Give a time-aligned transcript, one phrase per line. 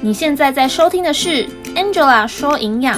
[0.00, 1.44] 你现在在收听的是
[1.74, 2.96] Angela 说营养。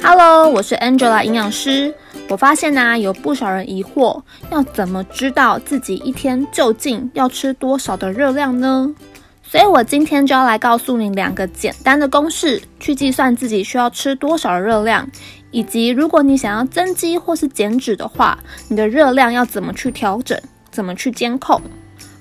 [0.00, 1.92] Hello，我是 Angela 营养师。
[2.28, 8.94] 我发现呢，有不少人疑惑，要怎么知道自己一天究竟要吃多少的热量呢？
[9.42, 15.08] 所以我今天就要来告诉你两个简单的公式，去计算自己需要吃多少的热量，
[15.50, 20.38] 以及如果你想要增肌或是减脂的话，你的热量要怎么去调整，
[20.70, 21.60] 怎么去监控。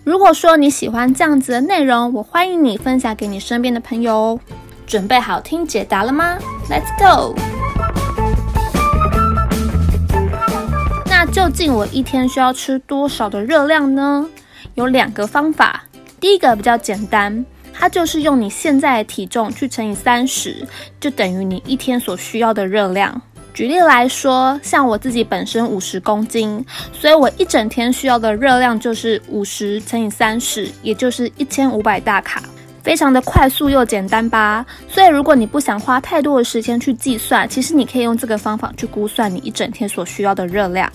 [0.03, 4.39] 如果说你喜欢这样子的内容，我欢迎你分享给你身边的朋友哦。
[4.85, 6.37] 准备好听解答了吗
[6.69, 7.35] ？Let's go。
[11.05, 14.29] 那究竟我一天需要吃多少的热量呢？
[14.75, 15.83] 有两个方法。
[16.19, 20.65] 第一个比较简单，它就是用你现在的体重去乘以三十，
[20.99, 23.21] 就等于你一天所需要的热量。
[23.57, 32.43] 举例来说，像我自己本身五十公斤，所以我一整天需要的热量就是五十乘以三十，也就是一千五百大卡，
[32.83, 34.63] 非常的快速又简单吧。
[34.87, 40.87] 所以如果你不想花太多的时间去计算，其实你可以用这个方法去估算你一整天所需要的热量。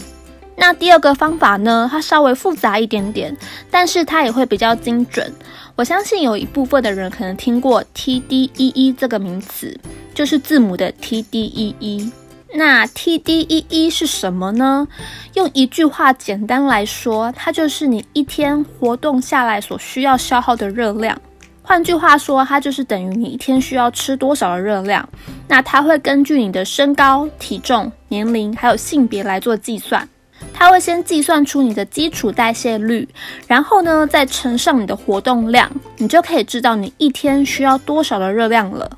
[0.54, 1.88] 那第二个方法呢？
[1.90, 3.36] 它稍微复杂一点点，
[3.72, 5.32] 但是它也会比较精准。
[5.74, 9.76] 我相信有一部分的人可能听过 TDEE 这个名词，
[10.14, 12.08] 就是字母的 TDEE。
[12.54, 14.86] 那 TDEE 是什么呢？
[15.34, 21.18] 用一句话简单来说，它就是你一天活动下来所需要消耗的热量。
[21.62, 25.08] 换句话说，它就是等于你一天需要吃多少的热量。
[25.48, 30.06] 那它会根据你的身高、体重、年龄还有性别来做计算。
[30.52, 33.08] 它会先计算出你的基础代谢率，
[33.46, 38.90] 然后呢，再乘上你的活动量，你就可以知道你一天需要多少的热量了。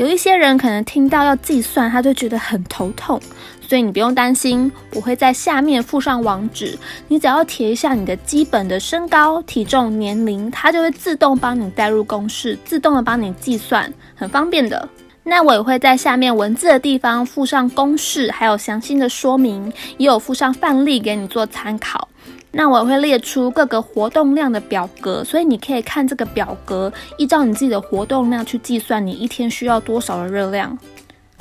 [0.00, 3.20] 有一些人可能听到要计算，他就觉得很头痛，
[3.60, 14.88] 所以你不用担心，我会在下面附上网址，你只要填一下你的基本的身高、体重、年龄，它就会自动帮你带入公式，自动的帮你计算，很方便的。
[15.22, 22.08] 那我也会在下面文字的地方附上公式，还有详细的说明，也有附上范例给你做参考。
[22.52, 30.76] 那我会列出各个活动量的表格，所以你可以看这个表格，依照你自己的活动量去计算你一天需要多少的热量。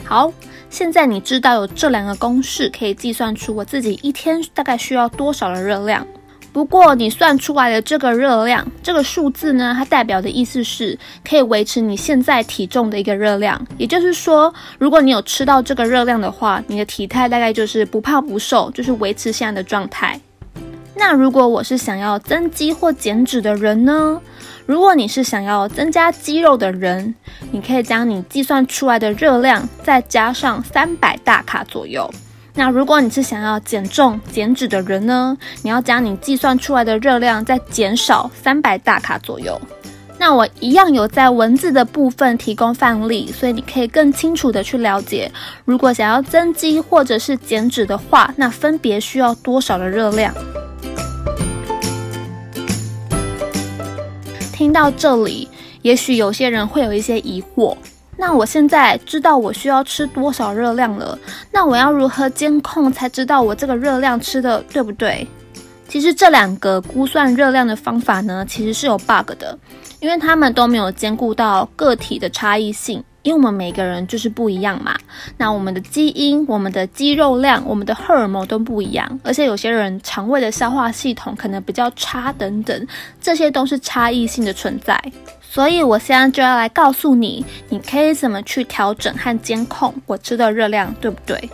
[0.03, 0.31] 好，
[0.69, 6.05] 现在你知道有这两个公式，可以计算出我自己一天大概需要多少的热量。
[6.51, 13.63] 不过，你算出来的这个热量，这个数字呢，它代表的意思是可以维持你现在体重的一个热量。
[13.77, 20.19] 也就是说，如果你有吃到这个热量的话，你的体态大概就是不胖不瘦，就是维持现在的状态。
[20.99, 24.21] 那如果我是想要增肌或减脂的人呢？
[24.65, 27.15] 如果你是想要增加肌肉的人，
[27.51, 32.07] 你可以将你计算出来的热量再加上三百大卡左右。
[32.53, 35.37] 那如果你是想要减重减脂的人呢？
[35.63, 39.59] 你要将你计算出来的热量再减少三百大卡左右。
[40.17, 45.31] 那我一样有在文字的部分提供范例，所以你可以更清楚的去了解，
[45.63, 50.33] 如果想要增肌或者是减脂的话，那分别需要多少的热量。
[54.59, 55.47] 听到这里，
[55.83, 57.73] 也许有些人会有一些疑惑。
[58.17, 61.17] 那我现在知道我需要吃多少热量了，
[61.49, 65.25] 那我要如何监控才知道我这个热量吃的对不对？
[65.87, 69.57] 其实这两个估算热量的方法呢，其实是有 bug 的，
[70.01, 74.97] 因为他们都没有兼顾到个体的差异性，因为我们每个人就是不一样嘛。
[75.37, 82.87] 那我们的基因、我们的肌肉量、我们的荷尔蒙都不一样，而且有些人肠胃的消化系统可能比较差等等，
[83.21, 84.99] 这些都是差异性的存在。
[85.41, 91.49] 所以，我现在就要来告诉你，你可以怎么去调整和监控我吃的热量，对不对？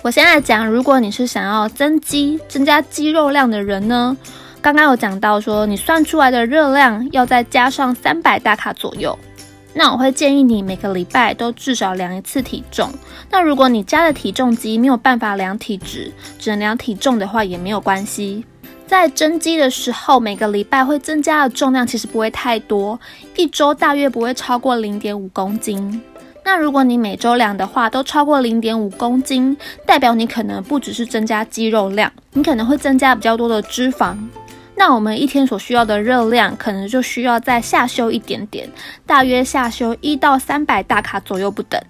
[0.00, 4.16] 我现在讲，如果你是想要增肌、增加肌肉量的人呢，
[4.62, 9.18] 刚刚有讲到说，你算出来的热量要再加上三百大卡左右。
[9.74, 12.90] 那我会建议你每个礼拜都至少量一次体重。
[13.30, 18.44] 那如果你家的体重机没有办法量体脂，只能量体重的话，也没有关系。
[18.86, 23.00] 在增肌的时候，每个礼拜会增加的重量其实不会太多，
[23.36, 26.02] 一周大约不会超过零点五公斤。
[26.44, 34.14] 那如果你每周量的话，都超过零点五公斤，代表你可能不只是增加肌肉量，你可能会增加比较多的脂肪。
[34.84, 38.68] 那我们一天所需要的热量，可能就需要再下修一点点，
[39.06, 41.80] 大约下修一到三百大卡左右不等。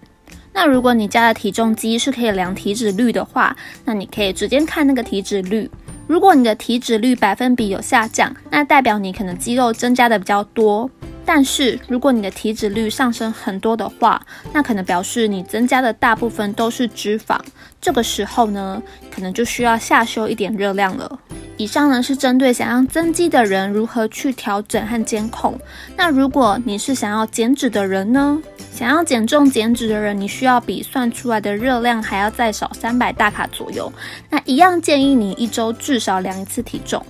[0.52, 3.56] 那如果你家的体重机是可以量体脂率的话，
[3.86, 5.70] 那你可以直接看那个体脂率。
[6.06, 10.90] 如果你的体脂率百分比有下降，那代表你可能肌肉增加的比较多。
[11.24, 14.20] 但是如果你的体脂率上升很多的话，
[14.52, 17.38] 那可能表示你增加的大部分都是脂肪。
[17.80, 21.18] 这个时候呢，可能就需要下修一点热量了。
[21.56, 25.56] 以上呢是针对想要增肌的人如何去调整和监控。
[25.96, 28.40] 那如果你是想要减脂的人呢？
[28.74, 33.92] 想要减重减脂的人，你需要比算出来的热量还要再少三百大卡左右。
[34.30, 37.04] 那一样建议你一周至少量一次体重。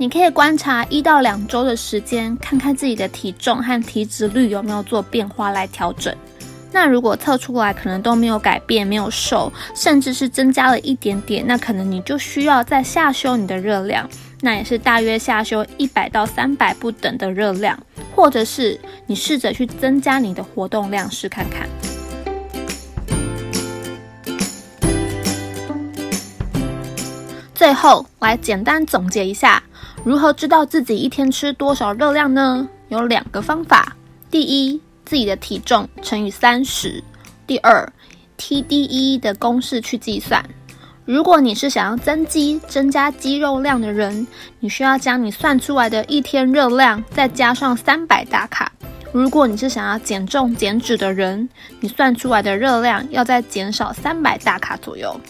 [0.00, 6.16] 你可以观察一到两周的时间，看看自己的体重和体脂率有没有做变化来调整。
[6.72, 14.08] 那如果测出来可能都没有改变，没有瘦，甚至是增加了一点点，那可能你就需要再下修你的热量，
[14.40, 17.78] 那也是大约下修一百到三百不等的热量，
[18.16, 21.68] 或者是你试着去增加你的活动量试看看。
[27.70, 29.62] 最后来简单总结一下，
[30.02, 32.68] 如何知道自己一天吃多少热量呢？
[32.88, 33.96] 有两个方法，
[34.28, 34.80] 第一。
[35.04, 37.00] 自己的体重乘以三十，
[37.46, 37.92] 第二
[38.36, 40.44] TDE 的公式去计算。
[41.04, 44.26] 如果你是想要增肌、增加肌肉量的人，
[44.58, 48.72] 你需要将你算出来的一天热量再加上三百大卡。
[49.12, 55.20] 如果你是想要减重减脂的人，你算出来的热量要再减少三百大卡左右。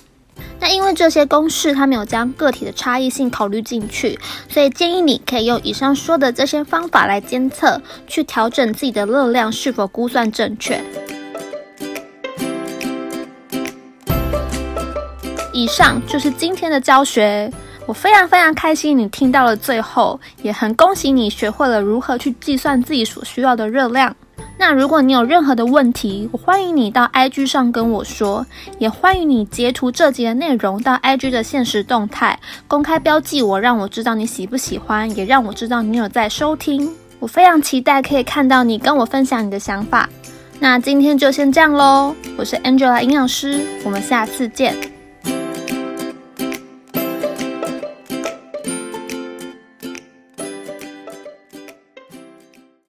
[0.61, 4.19] 那因为这些公式它没有将个体的差异性考虑进去，
[4.49, 10.81] 所以建议你可以用以上说的这些方法来监测，去调整自己的热量是否估算正确。
[15.53, 17.51] 以上就是今天的教学，
[17.87, 24.15] 我非常非常开心你听到了最后，也很恭喜你学会了如何去计算自己所需要的热量。
[24.61, 28.45] 那如果你有任何的问题，我欢迎你到 IG 上跟我说，
[28.79, 36.93] 也欢迎你截图这集的内容到 IG 的现实动态公开标记我，让我知道你喜不喜欢，也让我知道你有在收听。
[37.21, 40.07] 我非常期待可以看到你跟我分享你的想法。
[40.59, 45.00] 那今天就先这样喽，我是 Angela 营养师，我们下次见。